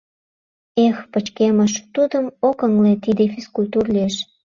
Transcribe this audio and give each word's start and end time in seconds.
Эх, 0.85 0.97
пычкемыш, 1.11 1.73
тудым 1.95 2.25
ок 2.49 2.57
ыҥле: 2.67 2.93
тиде— 3.03 3.25
физкультур 3.33 3.85
лиеш. 3.93 4.15